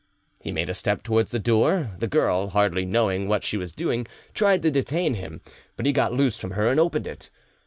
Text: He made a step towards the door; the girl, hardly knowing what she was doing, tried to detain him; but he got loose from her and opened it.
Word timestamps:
He 0.39 0.51
made 0.51 0.67
a 0.67 0.73
step 0.73 1.03
towards 1.03 1.29
the 1.29 1.37
door; 1.37 1.91
the 1.99 2.07
girl, 2.07 2.47
hardly 2.49 2.85
knowing 2.85 3.27
what 3.27 3.43
she 3.43 3.55
was 3.55 3.71
doing, 3.71 4.07
tried 4.33 4.63
to 4.63 4.71
detain 4.71 5.13
him; 5.13 5.41
but 5.77 5.85
he 5.85 5.93
got 5.93 6.11
loose 6.11 6.39
from 6.39 6.49
her 6.57 6.69
and 6.69 6.79
opened 6.79 7.05
it. 7.05 7.29